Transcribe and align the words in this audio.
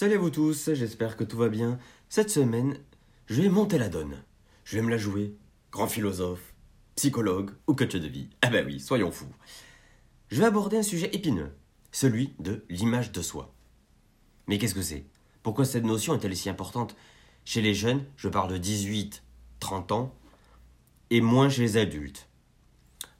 Salut 0.00 0.14
à 0.14 0.18
vous 0.18 0.30
tous, 0.30 0.74
j'espère 0.74 1.16
que 1.16 1.24
tout 1.24 1.38
va 1.38 1.48
bien. 1.48 1.76
Cette 2.08 2.30
semaine, 2.30 2.78
je 3.26 3.42
vais 3.42 3.48
monter 3.48 3.78
la 3.78 3.88
donne. 3.88 4.22
Je 4.62 4.76
vais 4.76 4.82
me 4.84 4.90
la 4.90 4.96
jouer. 4.96 5.34
Grand 5.72 5.88
philosophe, 5.88 6.54
psychologue 6.94 7.50
ou 7.66 7.74
coach 7.74 7.96
de 7.96 8.06
vie. 8.06 8.30
Ah 8.40 8.48
bah 8.48 8.62
oui, 8.64 8.78
soyons 8.78 9.10
fous. 9.10 9.34
Je 10.28 10.38
vais 10.38 10.46
aborder 10.46 10.76
un 10.76 10.84
sujet 10.84 11.10
épineux, 11.12 11.52
celui 11.90 12.36
de 12.38 12.64
l'image 12.68 13.10
de 13.10 13.20
soi. 13.20 13.52
Mais 14.46 14.58
qu'est-ce 14.58 14.76
que 14.76 14.82
c'est? 14.82 15.04
Pourquoi 15.42 15.64
cette 15.64 15.82
notion 15.82 16.14
est-elle 16.14 16.36
si 16.36 16.48
importante? 16.48 16.94
Chez 17.44 17.60
les 17.60 17.74
jeunes, 17.74 18.04
je 18.16 18.28
parle 18.28 18.52
de 18.52 18.56
18, 18.56 19.24
30 19.58 19.90
ans, 19.90 20.14
et 21.10 21.20
moins 21.20 21.48
chez 21.48 21.62
les 21.62 21.76
adultes. 21.76 22.28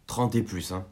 30 0.06 0.36
et 0.36 0.42
plus, 0.44 0.70
hein. 0.70 0.86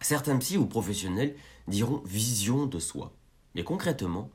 Certains 0.00 0.38
psy 0.38 0.56
ou 0.56 0.66
professionnels 0.66 1.36
diront 1.68 2.02
vision 2.04 2.66
de 2.66 2.80
soi. 2.80 3.14
Mais 3.54 3.62
concrètement, 3.62 4.28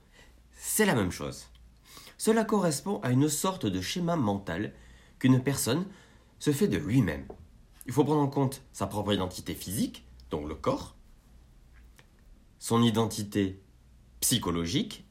c'est 0.56 0.86
la 0.86 0.96
même 0.96 1.12
chose. 1.12 1.48
Cela 2.18 2.44
correspond 2.44 3.00
à 3.02 3.12
une 3.12 3.30
sorte 3.30 3.66
de 3.66 3.82
schéma 3.82 4.16
mental 4.16 4.74
qu'une 5.20 5.44
personne 5.44 5.86
se 6.40 6.52
fait 6.52 6.68
de 6.68 6.78
lui-même. 6.78 7.28
Il 7.86 7.94
faut 7.94 8.04
prendre 8.04 8.22
en 8.22 8.28
compte 8.28 8.64
sa 8.74 8.88
propre 8.88 9.14
identité 9.14 9.54
physique, 9.54 10.06
donc 10.32 10.48
le 10.48 10.56
corps, 10.56 10.96
son 12.58 12.82
identité 12.82 13.62
psychologique 14.22 15.06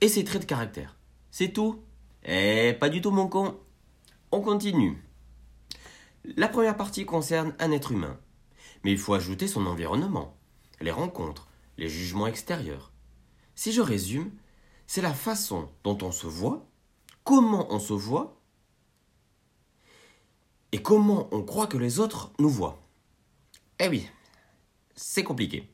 et 0.00 0.08
ses 0.08 0.24
traits 0.24 0.42
de 0.42 0.46
caractère. 0.46 0.96
C'est 1.30 1.52
tout. 1.52 1.82
Eh, 2.24 2.76
pas 2.78 2.88
du 2.88 3.00
tout 3.00 3.10
mon 3.10 3.26
con. 3.26 3.58
On 4.30 4.40
continue. 4.40 5.02
La 6.36 6.48
première 6.48 6.76
partie 6.76 7.04
concerne 7.04 7.54
un 7.58 7.72
être 7.72 7.92
humain. 7.92 8.18
Mais 8.84 8.92
il 8.92 8.98
faut 8.98 9.14
ajouter 9.14 9.48
son 9.48 9.66
environnement, 9.66 10.36
les 10.80 10.90
rencontres, 10.90 11.48
les 11.78 11.88
jugements 11.88 12.26
extérieurs. 12.26 12.92
Si 13.54 13.72
je 13.72 13.80
résume, 13.80 14.30
c'est 14.86 15.02
la 15.02 15.14
façon 15.14 15.68
dont 15.82 15.98
on 16.02 16.12
se 16.12 16.26
voit, 16.26 16.66
comment 17.24 17.72
on 17.72 17.78
se 17.78 17.92
voit, 17.92 18.40
et 20.72 20.82
comment 20.82 21.28
on 21.30 21.42
croit 21.42 21.68
que 21.68 21.76
les 21.76 22.00
autres 22.00 22.32
nous 22.38 22.48
voient. 22.48 22.82
Eh 23.78 23.88
oui, 23.88 24.08
c'est 24.96 25.22
compliqué. 25.24 25.70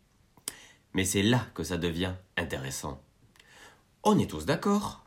Mais 0.92 1.05
c'est 1.05 1.22
là 1.22 1.47
que 1.55 1.62
ça 1.62 1.78
devient 1.78 2.14
intéressant. 2.36 3.00
On 4.02 4.19
est 4.19 4.28
tous 4.28 4.44
d'accord. 4.44 5.05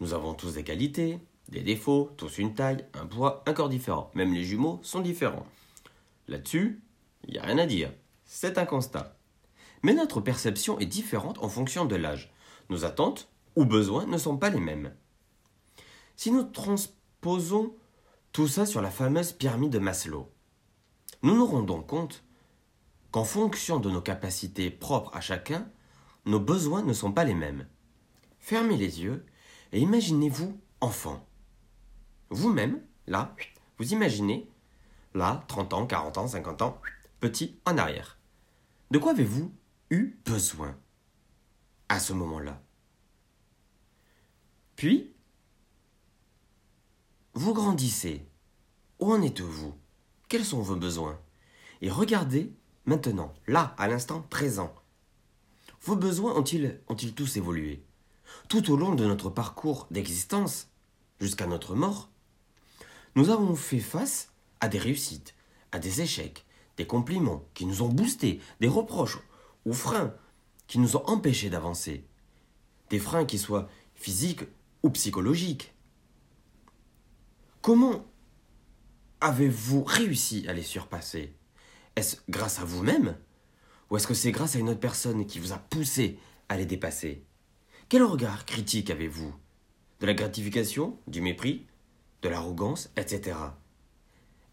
Nous 0.00 0.14
avons 0.14 0.34
tous 0.34 0.54
des 0.54 0.64
qualités, 0.64 1.18
des 1.48 1.62
défauts, 1.62 2.12
tous 2.16 2.38
une 2.38 2.54
taille, 2.54 2.84
un 2.94 3.06
poids, 3.06 3.42
un 3.46 3.52
corps 3.52 3.68
différent. 3.68 4.10
Même 4.14 4.34
les 4.34 4.44
jumeaux 4.44 4.80
sont 4.82 5.00
différents. 5.00 5.46
Là-dessus, 6.28 6.82
il 7.26 7.32
n'y 7.32 7.38
a 7.38 7.42
rien 7.42 7.58
à 7.58 7.66
dire. 7.66 7.92
C'est 8.24 8.58
un 8.58 8.66
constat. 8.66 9.16
Mais 9.82 9.94
notre 9.94 10.20
perception 10.20 10.78
est 10.78 10.86
différente 10.86 11.38
en 11.38 11.48
fonction 11.48 11.84
de 11.84 11.96
l'âge. 11.96 12.32
Nos 12.68 12.84
attentes 12.84 13.28
ou 13.54 13.64
besoins 13.64 14.06
ne 14.06 14.18
sont 14.18 14.36
pas 14.36 14.50
les 14.50 14.60
mêmes. 14.60 14.94
Si 16.16 16.30
nous 16.30 16.42
transposons 16.42 17.74
tout 18.32 18.48
ça 18.48 18.66
sur 18.66 18.82
la 18.82 18.90
fameuse 18.90 19.32
pyramide 19.32 19.72
de 19.72 19.78
Maslow, 19.78 20.30
nous 21.22 21.36
nous 21.36 21.46
rendons 21.46 21.82
compte 21.82 22.24
qu'en 23.10 23.24
fonction 23.24 23.80
de 23.80 23.90
nos 23.90 24.00
capacités 24.00 24.70
propres 24.70 25.14
à 25.14 25.20
chacun, 25.20 25.68
nos 26.24 26.40
besoins 26.40 26.82
ne 26.82 26.92
sont 26.92 27.12
pas 27.12 27.24
les 27.24 27.34
mêmes. 27.34 27.66
Fermez 28.40 28.76
les 28.76 29.02
yeux 29.02 29.24
et 29.72 29.80
imaginez-vous 29.80 30.60
enfant. 30.80 31.26
Vous-même, 32.30 32.82
là, 33.06 33.34
vous 33.78 33.92
imaginez, 33.92 34.50
là, 35.14 35.44
30 35.48 35.72
ans, 35.72 35.86
40 35.86 36.18
ans, 36.18 36.28
50 36.28 36.62
ans, 36.62 36.80
petit 37.20 37.58
en 37.64 37.78
arrière. 37.78 38.18
De 38.90 38.98
quoi 38.98 39.12
avez-vous 39.12 39.52
eu 39.90 40.18
besoin? 40.24 40.76
À 41.96 41.98
ce 41.98 42.12
moment-là 42.12 42.60
Puis, 44.76 45.14
vous 47.32 47.54
grandissez. 47.54 48.28
Où 49.00 49.14
en 49.14 49.22
êtes-vous? 49.22 49.74
Quels 50.28 50.44
sont 50.44 50.60
vos 50.60 50.76
besoins? 50.76 51.18
Et 51.80 51.88
regardez 51.88 52.52
maintenant, 52.84 53.32
là, 53.46 53.74
à 53.78 53.88
l'instant 53.88 54.20
présent. 54.28 54.74
Vos 55.80 55.96
besoins 55.96 56.36
ont-ils 56.36 56.78
ont 56.88 56.94
tous 56.94 57.38
évolué? 57.38 57.82
Tout 58.50 58.70
au 58.70 58.76
long 58.76 58.94
de 58.94 59.06
notre 59.06 59.30
parcours 59.30 59.86
d'existence, 59.90 60.68
jusqu'à 61.18 61.46
notre 61.46 61.74
mort, 61.74 62.10
nous 63.14 63.30
avons 63.30 63.56
fait 63.56 63.80
face 63.80 64.32
à 64.60 64.68
des 64.68 64.78
réussites, 64.78 65.34
à 65.72 65.78
des 65.78 66.02
échecs, 66.02 66.44
des 66.76 66.86
compliments 66.86 67.42
qui 67.54 67.64
nous 67.64 67.80
ont 67.80 67.88
boostés, 67.88 68.42
des 68.60 68.68
reproches 68.68 69.18
ou 69.64 69.72
freins 69.72 70.12
qui 70.66 70.78
nous 70.78 70.96
ont 70.96 71.04
empêchés 71.06 71.50
d'avancer. 71.50 72.04
Des 72.90 72.98
freins 72.98 73.24
qui 73.24 73.38
soient 73.38 73.68
physiques 73.94 74.44
ou 74.82 74.90
psychologiques. 74.90 75.74
Comment 77.62 78.06
avez-vous 79.20 79.82
réussi 79.84 80.46
à 80.48 80.52
les 80.52 80.62
surpasser? 80.62 81.34
Est-ce 81.96 82.16
grâce 82.28 82.60
à 82.60 82.64
vous-même? 82.64 83.16
Ou 83.90 83.96
est-ce 83.96 84.06
que 84.06 84.14
c'est 84.14 84.32
grâce 84.32 84.56
à 84.56 84.58
une 84.58 84.68
autre 84.68 84.80
personne 84.80 85.26
qui 85.26 85.38
vous 85.38 85.52
a 85.52 85.58
poussé 85.58 86.18
à 86.48 86.56
les 86.56 86.66
dépasser? 86.66 87.24
Quel 87.88 88.02
regard 88.02 88.44
critique 88.44 88.90
avez-vous? 88.90 89.34
De 90.00 90.06
la 90.06 90.14
gratification 90.14 90.98
Du 91.06 91.20
mépris 91.20 91.66
De 92.22 92.28
l'arrogance 92.28 92.90
Etc. 92.96 93.36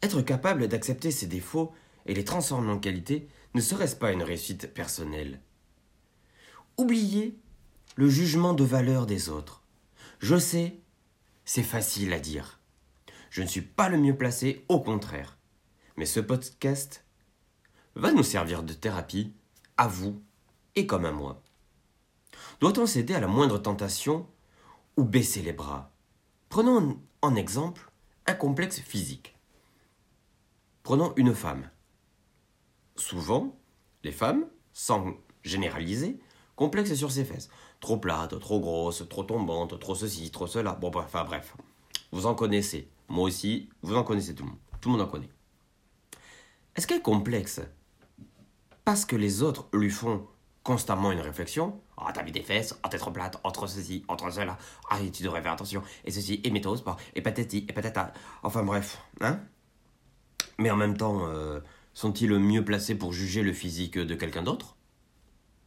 Être 0.02 0.22
capable 0.22 0.68
d'accepter 0.68 1.12
ses 1.12 1.28
défauts 1.28 1.74
et 2.06 2.14
les 2.14 2.26
transformer 2.26 2.72
en 2.72 2.80
qualité, 2.80 3.28
ne 3.54 3.62
serait-ce 3.62 3.96
pas 3.96 4.12
une 4.12 4.24
réussite 4.24 4.74
personnelle? 4.74 5.42
Oubliez 6.78 7.38
le 7.96 8.10
jugement 8.10 8.54
de 8.54 8.64
valeur 8.64 9.06
des 9.06 9.30
autres. 9.30 9.62
Je 10.20 10.38
sais, 10.38 10.80
c'est 11.46 11.64
facile 11.64 12.14
à 12.14 12.20
dire. 12.20 12.60
Je 13.30 13.42
ne 13.42 13.48
suis 13.48 13.62
pas 13.62 13.90
le 13.90 13.98
mieux 13.98 14.18
placé, 14.18 14.66
au 14.70 14.80
contraire. 14.80 15.38
Mais 15.98 16.06
ce 16.06 16.20
podcast 16.20 17.06
va 17.96 18.12
nous 18.12 18.24
servir 18.24 18.64
de 18.64 18.74
thérapie, 18.74 19.34
à 19.78 19.88
vous 19.88 20.22
et 20.76 20.88
comme 20.88 21.06
à 21.06 21.12
moi. 21.12 21.42
Doit-on 22.60 22.86
céder 22.86 23.14
à 23.14 23.20
la 23.20 23.28
moindre 23.28 23.60
tentation 23.60 24.28
ou 24.98 25.04
baisser 25.04 25.42
les 25.42 25.54
bras? 25.54 25.92
Prenons 26.50 27.00
en 27.22 27.36
exemple 27.36 27.92
un 28.26 28.34
complexe 28.34 28.80
physique. 28.80 29.36
Prenons 30.82 31.14
une 31.18 31.36
femme. 31.36 31.70
Souvent, 32.96 33.56
les 34.04 34.12
femmes, 34.12 34.48
sans 34.74 35.14
généraliser, 35.44 36.20
complexent 36.56 36.96
sur 36.96 37.12
ses 37.12 37.26
fesses. 37.26 37.50
Trop 37.80 37.98
plates, 37.98 38.40
trop 38.40 38.60
grosses, 38.60 39.04
trop 39.10 39.24
tombantes, 39.24 39.80
trop 39.80 39.96
ceci, 39.96 40.32
trop 40.32 40.48
cela. 40.48 40.74
Bon, 40.74 40.92
enfin 40.96 41.24
bref. 41.24 41.56
Vous 42.12 42.26
en 42.26 42.36
connaissez. 42.36 42.88
Moi 43.10 43.26
aussi, 43.26 43.70
vous 43.82 43.96
en 43.96 44.04
connaissez 44.04 44.36
tout 44.36 44.44
le 44.44 44.50
monde. 44.50 44.60
Tout 44.82 44.90
le 44.90 44.98
monde 44.98 45.08
en 45.08 45.12
connaît. 45.12 45.30
Est-ce 46.76 46.88
qu'elle 46.88 47.02
complexe 47.02 47.62
parce 48.86 49.06
que 49.06 49.16
les 49.16 49.44
autres 49.44 49.68
lui 49.74 49.90
font 49.90 50.28
constamment 50.64 51.12
une 51.12 51.20
réflexion? 51.22 51.80
Ah, 51.98 52.12
t'as 52.14 52.24
vu 52.24 52.32
des 52.32 52.42
fesses? 52.42 52.78
Ah, 52.84 52.90
t'es 52.90 52.98
trop 52.98 53.12
plate 53.12 53.40
Entre 53.44 53.68
ceci, 53.68 54.04
entre 54.08 54.30
cela 54.32 54.58
Ah, 54.90 54.98
tu 55.12 55.24
devrais 55.24 55.42
faire 55.42 55.54
attention 55.54 55.84
Et 56.06 56.12
ceci, 56.12 56.42
et 56.44 56.52
météo 56.52 56.76
sport, 56.76 56.98
et 57.16 57.22
patati, 57.22 57.66
et 57.70 57.74
patata. 57.74 58.12
Enfin 58.44 58.64
bref, 58.64 59.00
hein? 59.22 59.40
Mais 60.58 60.70
en 60.70 60.76
même 60.76 60.98
temps, 60.98 61.26
euh, 61.28 61.60
sont-ils 61.94 62.38
mieux 62.40 62.64
placés 62.64 62.96
pour 62.96 63.14
juger 63.14 63.42
le 63.42 63.54
physique 63.54 63.98
de 63.98 64.16
quelqu'un 64.16 64.44
d'autre? 64.44 64.76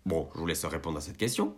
Bon, 0.06 0.28
je 0.34 0.38
vous 0.38 0.46
laisse 0.46 0.64
répondre 0.64 0.98
à 0.98 1.00
cette 1.00 1.16
question. 1.16 1.56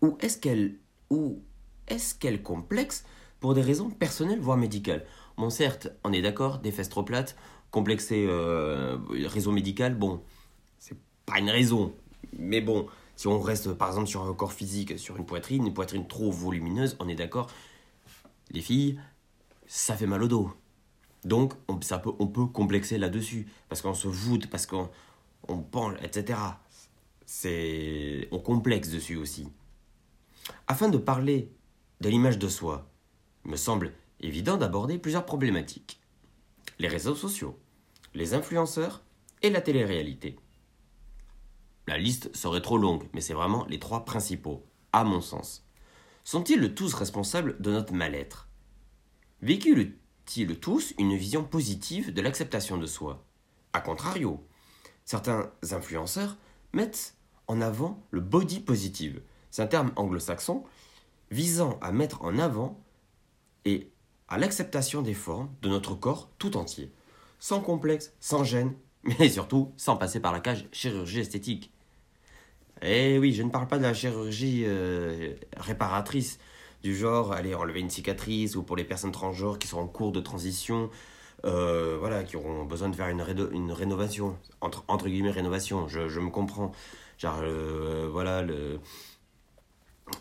Ou 0.00 0.16
est-ce 0.20 0.38
qu'elle 0.38 0.76
ou 1.10 1.42
est-ce 1.88 2.14
qu'elle 2.14 2.42
complexe 2.42 3.04
pour 3.40 3.54
des 3.54 3.60
raisons 3.60 3.90
personnelles 3.90 4.40
voire 4.40 4.56
médicales? 4.56 5.04
Bon, 5.36 5.50
certes, 5.50 5.88
on 6.04 6.12
est 6.12 6.22
d'accord, 6.22 6.60
des 6.60 6.70
fesses 6.70 6.88
trop 6.88 7.02
plates, 7.02 7.36
complexer 7.72 8.24
euh, 8.28 8.98
raison 9.26 9.50
médicale, 9.50 9.96
bon, 9.96 10.22
c'est 10.78 10.96
pas 11.26 11.40
une 11.40 11.50
raison. 11.50 11.92
Mais 12.38 12.60
bon, 12.60 12.86
si 13.16 13.26
on 13.26 13.40
reste 13.40 13.72
par 13.72 13.88
exemple 13.88 14.08
sur 14.08 14.22
un 14.22 14.32
corps 14.32 14.52
physique, 14.52 14.96
sur 14.96 15.16
une 15.16 15.26
poitrine, 15.26 15.66
une 15.66 15.74
poitrine 15.74 16.06
trop 16.06 16.30
volumineuse, 16.30 16.96
on 17.00 17.08
est 17.08 17.16
d'accord, 17.16 17.50
les 18.52 18.60
filles, 18.60 19.00
ça 19.66 19.96
fait 19.96 20.06
mal 20.06 20.22
au 20.22 20.28
dos. 20.28 20.52
Donc, 21.24 21.54
on, 21.66 21.80
ça 21.80 21.98
peut, 21.98 22.12
on 22.20 22.28
peut 22.28 22.46
complexer 22.46 22.96
là-dessus, 22.96 23.48
parce 23.68 23.82
qu'on 23.82 23.94
se 23.94 24.06
voûte, 24.06 24.48
parce 24.48 24.66
qu'on 24.66 24.88
on 25.48 25.58
penche, 25.58 25.94
etc. 26.02 26.38
C'est, 27.26 28.28
on 28.30 28.38
complexe 28.38 28.88
dessus 28.88 29.16
aussi. 29.16 29.48
Afin 30.66 30.88
de 30.88 30.98
parler 30.98 31.52
de 32.00 32.08
l'image 32.08 32.38
de 32.38 32.48
soi, 32.48 32.90
il 33.44 33.50
me 33.50 33.56
semble 33.56 33.92
évident 34.20 34.56
d'aborder 34.56 34.98
plusieurs 34.98 35.26
problématiques. 35.26 36.00
Les 36.78 36.88
réseaux 36.88 37.14
sociaux, 37.14 37.58
les 38.14 38.34
influenceurs 38.34 39.02
et 39.42 39.50
la 39.50 39.60
télé-réalité. 39.60 40.36
La 41.86 41.98
liste 41.98 42.34
serait 42.34 42.62
trop 42.62 42.78
longue, 42.78 43.08
mais 43.12 43.20
c'est 43.20 43.34
vraiment 43.34 43.64
les 43.66 43.78
trois 43.78 44.04
principaux, 44.04 44.64
à 44.92 45.04
mon 45.04 45.20
sens. 45.20 45.66
Sont-ils 46.24 46.74
tous 46.74 46.94
responsables 46.94 47.60
de 47.60 47.70
notre 47.70 47.92
mal-être? 47.92 48.48
Véhiculent 49.42 49.96
ils 50.36 50.58
tous 50.58 50.92
une 50.98 51.16
vision 51.16 51.44
positive 51.44 52.12
de 52.12 52.20
l'acceptation 52.20 52.78
de 52.78 52.86
soi? 52.86 53.24
A 53.72 53.80
contrario, 53.80 54.44
certains 55.04 55.52
influenceurs 55.70 56.36
mettent 56.72 57.15
en 57.48 57.60
avant 57.60 58.02
le 58.10 58.20
body 58.20 58.60
positive, 58.60 59.20
C'est 59.50 59.62
un 59.62 59.66
terme 59.66 59.92
anglo-saxon 59.96 60.64
visant 61.30 61.78
à 61.80 61.92
mettre 61.92 62.22
en 62.22 62.38
avant 62.38 62.78
et 63.64 63.90
à 64.28 64.38
l'acceptation 64.38 65.02
des 65.02 65.14
formes 65.14 65.48
de 65.62 65.68
notre 65.68 65.94
corps 65.94 66.28
tout 66.38 66.56
entier, 66.56 66.92
sans 67.38 67.60
complexe, 67.60 68.12
sans 68.20 68.44
gêne, 68.44 68.74
mais 69.18 69.28
surtout 69.28 69.72
sans 69.76 69.96
passer 69.96 70.20
par 70.20 70.32
la 70.32 70.40
cage 70.40 70.66
chirurgie 70.72 71.20
esthétique. 71.20 71.72
Eh 72.82 73.18
oui, 73.18 73.32
je 73.32 73.42
ne 73.42 73.50
parle 73.50 73.68
pas 73.68 73.78
de 73.78 73.82
la 73.82 73.94
chirurgie 73.94 74.64
euh, 74.66 75.34
réparatrice, 75.56 76.38
du 76.82 76.94
genre 76.94 77.32
aller 77.32 77.54
enlever 77.54 77.80
une 77.80 77.90
cicatrice, 77.90 78.54
ou 78.56 78.62
pour 78.62 78.76
les 78.76 78.84
personnes 78.84 79.12
transgenres 79.12 79.58
qui 79.58 79.66
sont 79.66 79.78
en 79.78 79.86
cours 79.86 80.12
de 80.12 80.20
transition, 80.20 80.90
euh, 81.44 81.96
voilà, 81.98 82.22
qui 82.22 82.36
auront 82.36 82.64
besoin 82.64 82.90
de 82.90 82.96
faire 82.96 83.08
une, 83.08 83.22
rénovation, 83.72 84.36
entre, 84.60 85.08
guillemets 85.08 85.30
rénovation, 85.30 85.88
je 85.88 86.20
me 86.20 86.28
comprends. 86.30 86.72
Genre, 87.18 87.40
euh, 87.42 88.08
voilà, 88.10 88.42
le, 88.42 88.78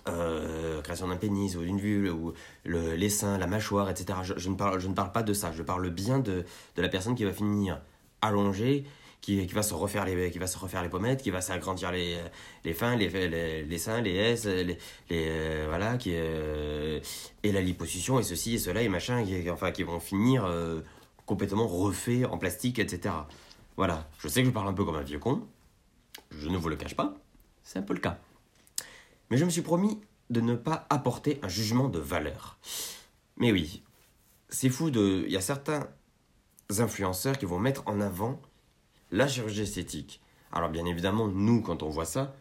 euh, 0.07 0.81
création 0.81 1.07
d'un 1.07 1.17
pénis 1.17 1.55
ou 1.55 1.61
d'une 1.61 1.79
vulve 1.79 2.13
ou 2.13 2.33
le, 2.63 2.95
les 2.95 3.09
seins, 3.09 3.37
la 3.37 3.47
mâchoire, 3.47 3.89
etc. 3.89 4.19
Je, 4.37 4.49
ne 4.49 4.55
parle, 4.55 4.79
je 4.79 4.87
ne 4.87 4.93
parle 4.93 5.11
pas 5.11 5.23
de 5.23 5.33
ça, 5.33 5.51
je 5.51 5.61
parle 5.61 5.89
bien 5.89 6.19
de, 6.19 6.45
de 6.75 6.81
la 6.81 6.89
personne 6.89 7.15
qui 7.15 7.25
va 7.25 7.33
finir 7.33 7.81
allongée, 8.21 8.85
qui, 9.21 9.45
qui, 9.45 9.53
va 9.53 9.63
se 9.63 9.73
refaire 9.73 10.05
les, 10.05 10.31
qui 10.31 10.39
va 10.39 10.47
se 10.47 10.57
refaire 10.57 10.81
les 10.83 10.89
pommettes, 10.89 11.21
qui 11.21 11.31
va 11.31 11.41
s'agrandir 11.41 11.91
les, 11.91 12.17
les 12.63 12.73
fins, 12.73 12.95
les, 12.95 13.09
les, 13.09 13.63
les 13.63 13.77
seins, 13.77 14.01
les 14.01 14.15
S, 14.15 14.45
les, 14.45 14.77
euh, 15.11 15.65
voilà, 15.67 15.97
qui, 15.97 16.11
et 16.11 17.51
la 17.51 17.61
liposuction 17.61 18.19
et 18.19 18.23
ceci 18.23 18.55
et 18.55 18.59
cela 18.59 18.81
et 18.81 18.89
machin, 18.89 19.23
qui, 19.23 19.49
enfin, 19.49 19.71
qui 19.71 19.83
vont 19.83 19.99
finir 19.99 20.49
complètement 21.25 21.67
refaits 21.67 22.25
en 22.31 22.37
plastique, 22.37 22.79
etc. 22.79 23.13
Voilà, 23.77 24.07
je 24.19 24.27
sais 24.27 24.41
que 24.41 24.47
je 24.47 24.53
parle 24.53 24.69
un 24.69 24.73
peu 24.73 24.85
comme 24.85 24.95
un 24.95 25.03
vieux 25.03 25.19
con, 25.19 25.41
je 26.39 26.49
ne 26.49 26.57
vous 26.57 26.69
le 26.69 26.75
cache 26.75 26.95
pas, 26.95 27.15
c'est 27.63 27.79
un 27.79 27.83
peu 27.83 27.93
le 27.93 27.99
cas. 27.99 28.19
Mais 29.29 29.37
je 29.37 29.45
me 29.45 29.49
suis 29.49 29.61
promis 29.61 30.01
de 30.29 30.41
ne 30.41 30.55
pas 30.55 30.85
apporter 30.89 31.39
un 31.43 31.47
jugement 31.47 31.89
de 31.89 31.99
valeur. 31.99 32.57
Mais 33.37 33.51
oui, 33.51 33.83
c'est 34.49 34.69
fou 34.69 34.89
de... 34.89 35.23
Il 35.25 35.31
y 35.31 35.37
a 35.37 35.41
certains 35.41 35.87
influenceurs 36.77 37.37
qui 37.37 37.45
vont 37.45 37.59
mettre 37.59 37.83
en 37.85 37.99
avant 38.01 38.41
la 39.11 39.27
chirurgie 39.27 39.61
esthétique. 39.61 40.21
Alors 40.51 40.69
bien 40.69 40.85
évidemment, 40.85 41.27
nous, 41.27 41.61
quand 41.61 41.83
on 41.83 41.89
voit 41.89 42.05
ça, 42.05 42.35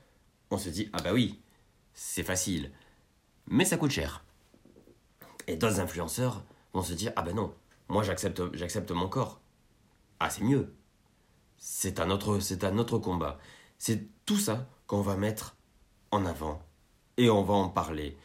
on 0.50 0.58
se 0.58 0.68
dit, 0.68 0.88
ah 0.92 1.02
bah 1.02 1.12
oui, 1.12 1.40
c'est 1.92 2.22
facile. 2.22 2.70
Mais 3.46 3.64
ça 3.64 3.76
coûte 3.76 3.90
cher. 3.90 4.24
Et 5.46 5.56
d'autres 5.56 5.80
influenceurs 5.80 6.44
vont 6.72 6.82
se 6.82 6.94
dire, 6.94 7.12
ah 7.16 7.22
bah 7.22 7.32
non, 7.32 7.54
moi 7.88 8.02
j'accepte, 8.02 8.54
j'accepte 8.54 8.90
mon 8.92 9.08
corps. 9.08 9.40
Ah 10.20 10.30
c'est 10.30 10.44
mieux. 10.44 10.74
C'est 11.56 12.00
un 12.00 12.40
c'est 12.40 12.64
un 12.64 12.78
autre 12.78 12.98
combat. 12.98 13.38
C'est 13.78 14.08
tout 14.24 14.36
ça 14.36 14.68
qu'on 14.86 15.00
va 15.00 15.16
mettre 15.16 15.56
en 16.10 16.24
avant 16.24 16.62
et 17.16 17.30
on 17.30 17.42
va 17.42 17.54
en 17.54 17.68
parler. 17.68 18.16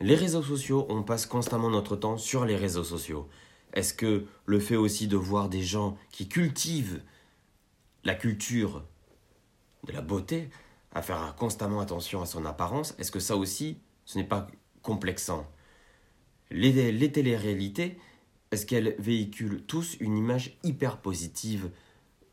Les 0.00 0.14
réseaux 0.14 0.42
sociaux, 0.42 0.86
on 0.88 1.02
passe 1.02 1.26
constamment 1.26 1.70
notre 1.70 1.96
temps 1.96 2.18
sur 2.18 2.44
les 2.44 2.56
réseaux 2.56 2.84
sociaux. 2.84 3.28
Est-ce 3.72 3.94
que 3.94 4.26
le 4.46 4.60
fait 4.60 4.76
aussi 4.76 5.06
de 5.06 5.16
voir 5.16 5.48
des 5.48 5.62
gens 5.62 5.96
qui 6.10 6.28
cultivent 6.28 7.02
la 8.04 8.14
culture 8.14 8.84
de 9.86 9.92
la 9.92 10.02
beauté, 10.02 10.50
à 10.92 11.02
faire 11.02 11.34
constamment 11.36 11.80
attention 11.80 12.20
à 12.20 12.26
son 12.26 12.44
apparence, 12.44 12.94
est-ce 12.98 13.10
que 13.10 13.20
ça 13.20 13.36
aussi, 13.36 13.78
ce 14.04 14.18
n'est 14.18 14.26
pas 14.26 14.48
complexant? 14.82 15.46
Les, 16.50 16.92
les 16.92 17.12
téléréalités, 17.12 17.98
est-ce 18.50 18.66
qu'elles 18.66 18.96
véhiculent 18.98 19.62
tous 19.66 19.96
une 20.00 20.16
image 20.16 20.58
hyper 20.62 21.00
positive 21.00 21.70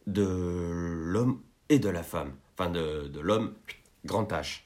de 0.07 0.23
l'homme 0.23 1.41
et 1.69 1.79
de 1.79 1.89
la 1.89 2.03
femme 2.03 2.33
Enfin, 2.57 2.69
de, 2.69 3.07
de 3.07 3.19
l'homme 3.21 3.53
grand 4.05 4.25
H 4.25 4.63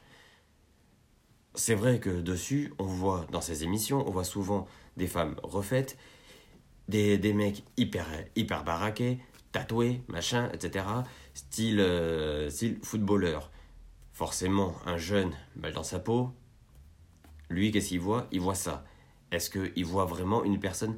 c'est 1.55 1.75
vrai 1.75 1.99
que 1.99 2.09
dessus, 2.09 2.73
on 2.79 2.85
voit 2.85 3.27
dans 3.31 3.41
ces 3.41 3.63
émissions, 3.63 4.07
on 4.07 4.11
voit 4.11 4.23
souvent 4.23 4.67
des 4.97 5.07
femmes 5.07 5.35
refaites, 5.43 5.97
des, 6.87 7.17
des 7.17 7.33
mecs 7.33 7.63
hyper, 7.77 8.07
hyper 8.35 8.63
baraqués, 8.63 9.19
tatoués, 9.51 10.01
machin, 10.07 10.49
etc. 10.53 10.85
Style, 11.33 11.79
euh, 11.79 12.49
style 12.49 12.79
footballeur. 12.81 13.51
Forcément, 14.11 14.75
un 14.85 14.97
jeune 14.97 15.31
mal 15.55 15.73
dans 15.73 15.83
sa 15.83 15.99
peau, 15.99 16.31
lui, 17.49 17.71
qu'est-ce 17.71 17.89
qu'il 17.89 17.99
voit? 17.99 18.27
Il 18.31 18.41
voit 18.41 18.55
ça. 18.55 18.83
Est-ce 19.31 19.49
qu'il 19.49 19.85
voit 19.85 20.05
vraiment 20.05 20.43
une 20.43 20.59
personne 20.59 20.97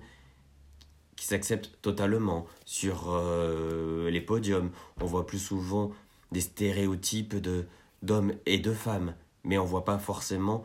qui 1.15 1.25
s'accepte 1.25 1.77
totalement 1.81 2.45
sur 2.65 3.09
euh, 3.09 4.09
les 4.09 4.21
podiums 4.21 4.71
On 5.01 5.06
voit 5.06 5.25
plus 5.25 5.39
souvent 5.39 5.91
des 6.31 6.41
stéréotypes 6.41 7.35
de 7.35 7.65
d'hommes 8.01 8.33
et 8.45 8.59
de 8.59 8.73
femmes 8.73 9.15
mais 9.45 9.57
on 9.57 9.65
voit 9.65 9.85
pas 9.85 10.00
forcément 10.00 10.63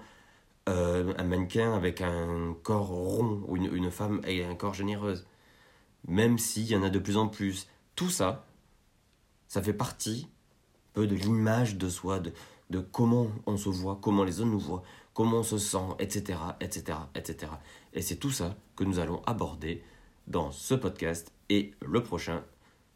euh, 0.68 1.12
un 1.16 1.24
mannequin 1.24 1.74
avec 1.74 2.00
un 2.00 2.56
corps 2.62 2.88
rond 2.88 3.42
ou 3.46 3.56
une, 3.56 3.90
femme 3.90 4.20
avec 4.24 4.44
un 4.44 4.54
corps 4.54 4.74
généreuse. 4.74 5.26
Même 6.08 6.38
s'il 6.38 6.64
y 6.64 6.74
en 6.74 6.82
a 6.82 6.90
de 6.90 6.98
plus 6.98 7.16
en 7.16 7.28
plus. 7.28 7.68
Tout 7.94 8.10
ça, 8.10 8.46
ça 9.48 9.62
fait 9.62 9.74
partie 9.74 10.28
peu 10.94 11.06
de 11.06 11.14
l'image 11.14 11.76
de 11.76 11.88
soi, 11.88 12.18
de, 12.18 12.32
de 12.70 12.80
comment 12.80 13.28
on 13.46 13.56
se 13.56 13.68
voit, 13.68 13.98
comment 14.00 14.24
les 14.24 14.40
autres 14.40 14.50
nous 14.50 14.58
voient, 14.58 14.82
comment 15.14 15.38
on 15.38 15.42
se 15.42 15.58
sent, 15.58 15.78
etc., 15.98 16.38
etc., 16.60 16.98
etc. 17.14 17.52
Et 17.92 18.02
c'est 18.02 18.16
tout 18.16 18.30
ça 18.30 18.56
que 18.76 18.84
nous 18.84 18.98
allons 18.98 19.22
aborder 19.26 19.84
dans 20.30 20.52
ce 20.52 20.74
podcast 20.74 21.32
et 21.48 21.72
le 21.82 22.02
prochain, 22.02 22.44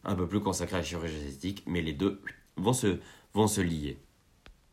un 0.05 0.15
peu 0.15 0.29
plus 0.29 0.41
consacré 0.41 0.77
à 0.77 0.79
la 0.79 0.85
chirurgie 0.85 1.17
esthétique, 1.17 1.65
mais 1.67 1.83
les 1.83 1.93
deux 1.93 2.21
vont 2.57 2.73
se, 2.73 2.99
vont 3.35 3.49
se 3.49 3.61
lier. 3.61 3.99